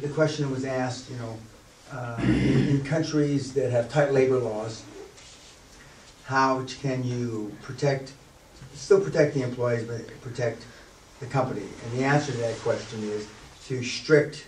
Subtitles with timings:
[0.00, 1.38] the question was asked, you know,
[1.92, 4.82] uh, in countries that have tight labor laws,
[6.24, 8.12] how can you protect,
[8.74, 10.64] still protect the employees, but protect
[11.20, 11.66] the company?
[11.84, 13.28] And the answer to that question is
[13.66, 14.46] to strict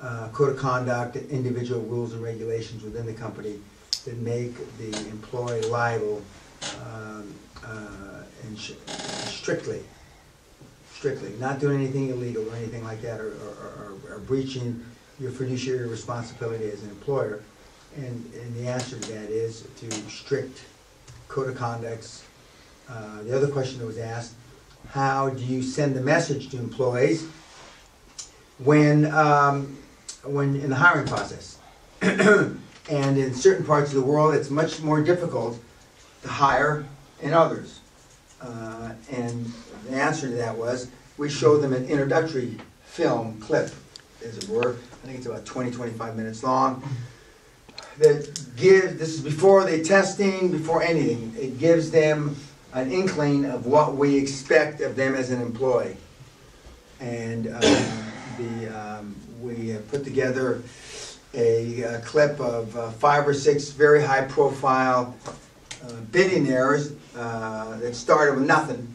[0.00, 3.58] uh, code of conduct, individual rules and regulations within the company
[4.04, 6.22] that make the employee liable
[6.84, 7.34] um,
[7.64, 9.82] uh, and strictly,
[11.04, 14.82] strictly, not doing anything illegal or anything like that, or, or, or- or breaching
[15.20, 17.42] your fiduciary responsibility as an employer.
[17.96, 20.64] And, and the answer to that is through strict
[21.28, 22.24] code of conducts.
[22.88, 24.32] Uh, the other question that was asked,
[24.90, 27.26] how do you send the message to employees
[28.58, 29.76] when, um,
[30.22, 31.58] when in the hiring process?
[32.90, 35.58] And in certain parts of the world, it's much more difficult
[36.22, 36.84] to hire
[37.22, 37.80] in others.
[38.40, 39.52] Uh, And
[39.88, 40.88] the answer to that was,
[41.18, 43.70] we showed them an introductory film clip,
[44.24, 44.76] as it were.
[45.02, 46.82] I think it's about 20, 25 minutes long.
[47.98, 51.34] That gives, this is before the testing, before anything.
[51.38, 52.36] It gives them
[52.72, 55.96] an inkling of what we expect of them as an employee.
[57.00, 57.62] And um,
[58.38, 60.62] the, um, we put together
[61.34, 65.32] a uh, clip of uh, five or six very high-profile uh,
[66.10, 68.94] billionaires uh, that started with nothing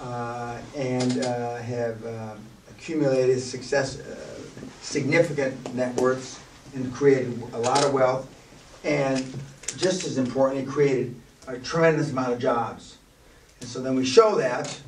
[0.00, 2.34] uh, and uh, have uh,
[2.70, 4.16] accumulated success, uh,
[4.82, 6.40] significant net worths
[6.74, 8.28] and created a lot of wealth.
[8.84, 9.24] And
[9.76, 11.14] just as importantly, created
[11.46, 12.98] a tremendous amount of jobs.
[13.60, 14.78] And so then we show that,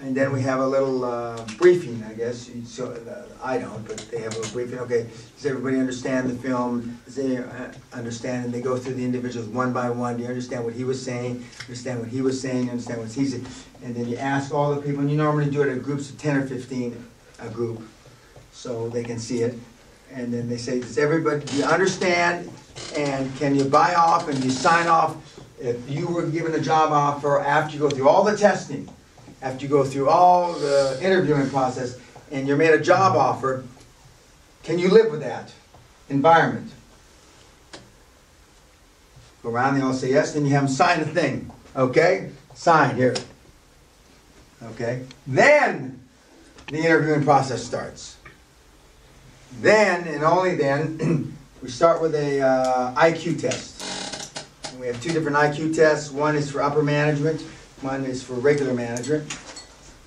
[0.00, 2.48] and then we have a little uh, briefing, I guess.
[2.48, 4.78] You- So, uh, I don't, but they have a briefing.
[4.80, 6.98] Okay, does everybody understand the film?
[7.04, 8.44] Does they uh, understand?
[8.46, 10.16] And they go through the individuals one by one.
[10.16, 11.44] Do you understand what he was saying?
[11.62, 12.70] Understand what he was saying?
[12.70, 13.46] Understand what he's saying?
[13.84, 16.18] And then you ask all the people, and you normally do it in groups of
[16.18, 16.96] ten or fifteen
[17.40, 17.80] a group,
[18.52, 19.54] so they can see it.
[20.12, 22.50] And then they say, does everybody, do you understand?
[22.96, 25.16] And can you buy off and you sign off
[25.60, 28.88] if you were given a job offer after you go through all the testing?
[29.42, 31.98] After you go through all the interviewing process
[32.30, 33.64] and you're made a job offer,
[34.62, 35.52] can you live with that
[36.08, 36.70] environment?
[39.42, 42.30] Go around, they all say yes, then you have them sign a thing, okay?
[42.54, 43.14] Sign here.
[44.62, 45.04] Okay?
[45.26, 46.00] Then
[46.66, 48.16] the interviewing process starts.
[49.60, 54.44] Then, and only then, we start with a uh, IQ test.
[54.70, 56.10] And we have two different IQ tests.
[56.10, 57.42] One is for upper management,
[57.82, 59.36] one is for regular management.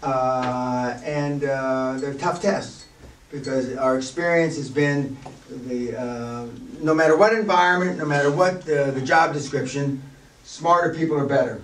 [0.03, 2.85] Uh, and uh, they're tough tests
[3.31, 5.17] because our experience has been
[5.49, 6.45] the, uh,
[6.81, 10.01] no matter what environment, no matter what uh, the job description,
[10.43, 11.61] smarter people are better.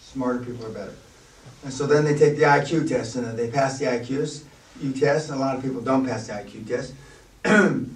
[0.00, 0.94] Smarter people are better.
[1.64, 4.44] And so then they take the IQ test and they pass the IQs,
[4.80, 6.94] U test, and a lot of people don't pass the IQ test.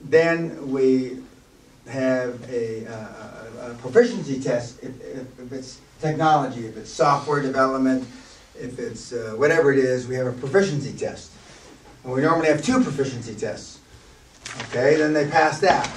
[0.00, 1.18] then we
[1.86, 3.41] have a, uh,
[3.80, 8.06] proficiency test if, if, if it's technology, if it's software development,
[8.58, 11.32] if it's uh, whatever it is, we have a proficiency test.
[12.04, 13.78] And we normally have two proficiency tests.
[14.68, 15.88] Okay, then they pass that.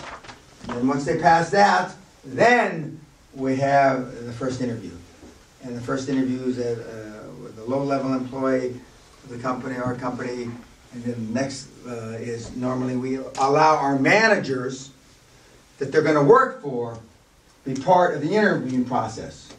[0.67, 1.93] And then once they pass that,
[2.23, 2.99] then
[3.33, 4.91] we have the first interview.
[5.63, 8.79] And the first interview is at, uh, with a low-level employee
[9.23, 10.43] of the company, our company.
[10.93, 14.91] And then the next uh, is normally we allow our managers
[15.79, 16.97] that they're gonna work for
[17.65, 19.53] be part of the interviewing process.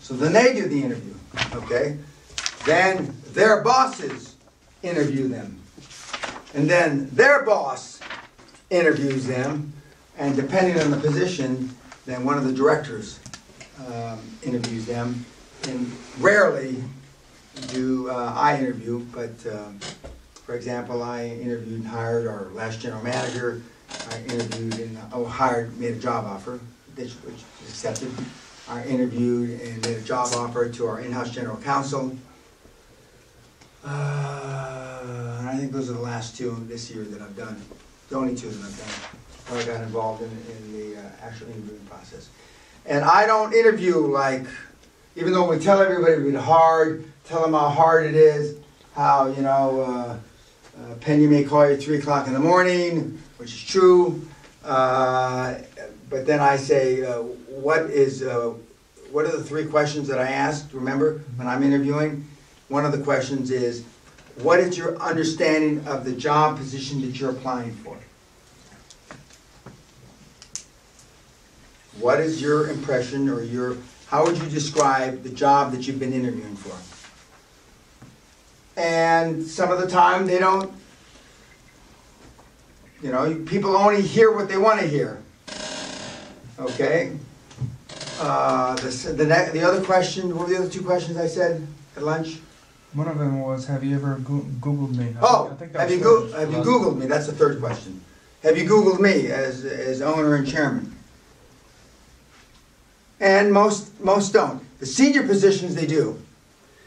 [0.00, 1.14] So then they do the interview,
[1.54, 1.98] okay?
[2.66, 4.36] Then their bosses
[4.82, 5.58] interview them.
[6.54, 8.00] And then their boss
[8.70, 9.72] interviews them,
[10.18, 13.20] and depending on the position, then one of the directors
[13.86, 15.24] um, interviews them.
[15.68, 16.82] And rarely
[17.68, 19.78] do uh, I interview, but um,
[20.44, 23.62] for example, I interviewed and hired our last general manager.
[24.10, 26.58] I interviewed and, oh, hired, made a job offer,
[26.96, 28.10] which accepted.
[28.68, 32.16] I interviewed and made a job offer to our in-house general counsel.
[33.84, 37.60] Uh, and I think those are the last two this year that I've done,
[38.08, 41.48] the only two that I've done, where I got involved in, in the uh, actual
[41.48, 42.28] interviewing process.
[42.86, 44.46] And I don't interview like,
[45.16, 48.56] even though we tell everybody it's hard, tell them how hard it is,
[48.94, 50.18] how, you know, uh,
[50.80, 54.24] uh, Peña may call you at three o'clock in the morning, which is true.
[54.64, 55.56] Uh,
[56.12, 58.52] but then I say, uh, what is, uh,
[59.10, 60.74] what are the three questions that I asked?
[60.74, 62.28] Remember when I'm interviewing?
[62.68, 63.82] One of the questions is,
[64.42, 67.96] what is your understanding of the job position that you're applying for?
[71.98, 76.12] What is your impression or your, how would you describe the job that you've been
[76.12, 76.76] interviewing for?
[78.78, 80.74] And some of the time, they don't,
[83.02, 85.21] you know, people only hear what they want to hear.
[86.66, 87.16] Okay?
[88.20, 91.66] Uh, the, the ne the other question, what were the other two questions I said
[91.96, 92.38] at lunch?
[92.94, 95.04] One of them was, have you ever Goo- Googled me?
[95.04, 95.98] I think- Oh, think that have you
[96.28, 97.06] the have you Googled me?
[97.06, 98.00] That's the third question.
[98.42, 100.94] Have you Googled me as, as owner and chairman?
[103.20, 104.60] And most, most don't.
[104.80, 106.20] The senior positions, they do.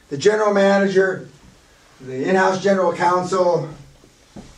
[0.09, 1.27] The general manager,
[2.01, 3.69] the in-house general counsel,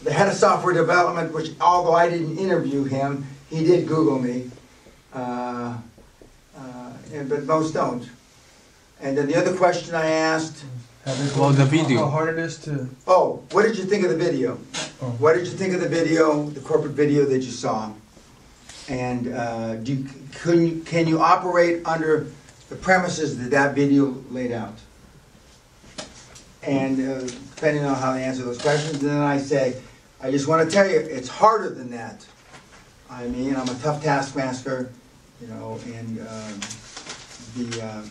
[0.03, 4.49] the head of software development, which although I didn't interview him, he did Google me.
[5.13, 5.77] Uh,
[6.57, 8.07] uh, and, but most don't.
[9.01, 10.63] And then the other question I asked,
[11.05, 11.99] Have you Well, the how- video.
[11.99, 14.59] How hard it is to, oh, what did you think of the video?
[15.01, 17.91] oh, What did you think of the video, the corporate video that you saw?
[18.89, 22.27] And uh, do you, can you, can you operate under
[22.69, 24.75] the premises that that video laid out?
[26.63, 27.21] And uh,
[27.55, 29.81] depending on how they answer those questions, then I say,
[30.21, 32.25] I just want to tell you, it's harder than that.
[33.09, 34.91] I mean, I'm a tough taskmaster,
[35.41, 36.59] you know, and um,
[37.55, 38.03] the, uh,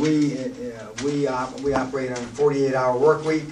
[0.00, 3.44] we, uh, we, op- we operate on a 48-hour work week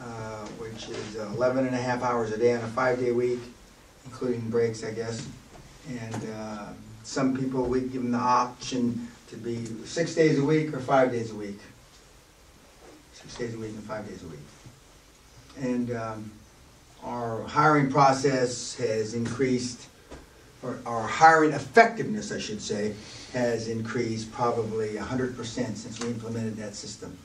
[0.00, 3.40] uh, which is 11 and a half hours a day on a five-day week,
[4.04, 5.26] including breaks, I guess.
[5.88, 6.66] And uh,
[7.02, 11.10] some people, we give them the option to be six days a week or five
[11.10, 11.58] days a week.
[13.14, 14.38] Six days a week and five days a week.
[15.58, 16.30] And um,
[17.06, 19.86] our hiring process has increased,
[20.62, 22.94] or our hiring effectiveness, I should say,
[23.32, 27.16] has increased probably 100% since we implemented that system.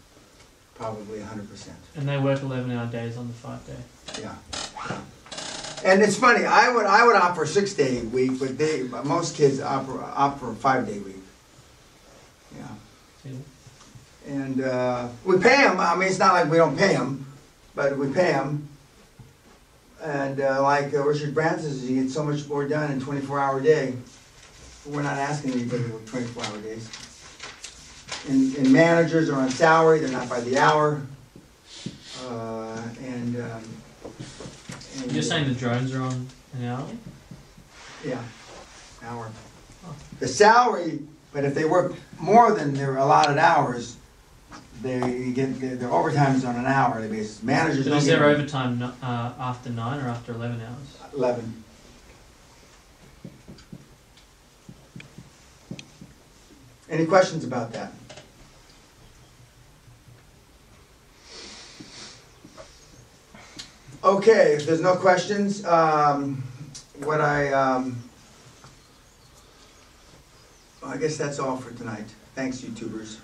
[0.76, 1.70] Probably 100%.
[1.96, 4.22] And they work eleven hour days on the five day.
[4.22, 4.36] Yeah.
[5.84, 9.36] And it's funny, I would, I would opt for a six-day week, but they, most
[9.36, 11.16] kids opt, for- opt for a five-day week.
[12.56, 12.68] Yeah.
[13.24, 13.38] See?
[14.28, 17.26] And, uh, we pay them, I mean, it's not like we don't pay them,
[17.74, 18.68] but we pay them.
[20.02, 23.40] And, uh, like uh, Richard Branson says, you get so much more done in twenty-four
[23.40, 23.94] hour day.
[24.86, 26.90] We're not asking anybody to work twenty-four hour days.
[28.28, 31.02] And, and managers are on salary, they're not by the hour.
[32.26, 33.64] Uh, and, um.
[35.02, 36.98] and- You're saying the drones are on an hourly?
[38.06, 38.22] Yeah,
[39.04, 39.30] hour.
[39.86, 39.96] Oh.
[40.20, 41.00] The salary,
[41.32, 43.98] but if they work more than their allotted hours,
[44.82, 47.44] they get, their their overtime's on an hourly basis.
[47.44, 50.98] Managers don't is overtime no- uh, after nine or after eleven hours?
[51.14, 51.64] eleven.
[56.90, 57.94] Any questions about that?
[64.04, 66.44] Okay, if there's no questions, um,
[67.04, 68.02] what I, um,
[70.84, 72.08] I guess that's all for tonight.
[72.34, 73.18] Thanks, YouTubers.